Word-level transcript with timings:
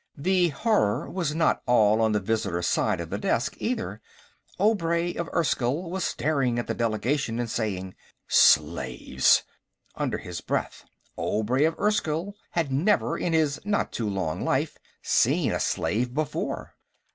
The 0.17 0.47
horror 0.49 1.07
was 1.11 1.35
not 1.35 1.61
all 1.67 2.01
on 2.01 2.11
the 2.11 2.19
visitors' 2.19 2.65
side 2.65 2.99
of 2.99 3.11
the 3.11 3.19
desk, 3.19 3.53
either. 3.59 4.01
Obray 4.59 5.13
of 5.13 5.29
Erskyll 5.31 5.91
was 5.91 6.03
staring 6.03 6.57
at 6.57 6.65
the 6.65 6.73
delegation 6.73 7.37
and 7.39 7.47
saying, 7.47 7.93
"Slaves!" 8.27 9.43
under 9.93 10.17
his 10.17 10.41
breath. 10.41 10.85
Obray 11.19 11.65
of 11.65 11.77
Erskyll 11.79 12.33
had 12.49 12.71
never, 12.71 13.15
in 13.15 13.33
his 13.33 13.59
not 13.63 13.91
too 13.91 14.09
long 14.09 14.43
life, 14.43 14.75
seen 15.03 15.51
a 15.51 15.59
slave 15.59 16.15
before. 16.15 16.73